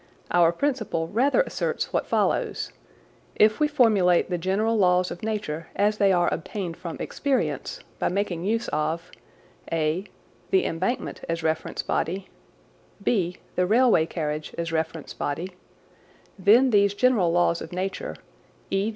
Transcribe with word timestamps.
Our 0.31 0.51
principle 0.51 1.09
rather 1.09 1.41
asserts 1.41 1.93
what 1.93 2.07
follows: 2.07 2.71
If 3.35 3.59
we 3.59 3.67
formulate 3.67 4.31
the 4.31 4.37
general 4.39 4.75
laws 4.75 5.11
of 5.11 5.21
nature 5.21 5.67
as 5.75 5.99
they 5.99 6.11
are 6.11 6.27
obtained 6.33 6.75
from 6.75 6.97
experience, 6.99 7.81
by 7.99 8.09
making 8.09 8.43
use 8.43 8.67
of 8.69 9.11
(a) 9.71 10.07
the 10.49 10.65
embankment 10.65 11.21
as 11.29 11.43
reference 11.43 11.83
body, 11.83 12.29
(b) 13.03 13.37
the 13.55 13.67
railway 13.67 14.07
carriage 14.07 14.55
as 14.57 14.71
reference 14.71 15.13
body, 15.13 15.55
then 16.39 16.71
these 16.71 16.95
general 16.95 17.31
laws 17.31 17.61
of 17.61 17.71
nature 17.71 18.15
(e. 18.71 18.89